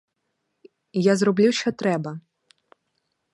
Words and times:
Я 1.01 1.15
зроблю, 1.15 1.51
що 1.51 1.71
треба. 1.71 2.19